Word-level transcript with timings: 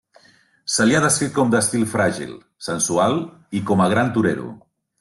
Se 0.75 0.85
li 0.87 0.95
ha 0.99 1.01
descrit 1.03 1.35
com 1.35 1.51
d'estil 1.55 1.85
fràgil, 1.91 2.31
sensual 2.69 3.21
i 3.61 3.63
com 3.69 3.85
a 3.87 3.91
gran 3.95 4.11
torero. 4.17 4.49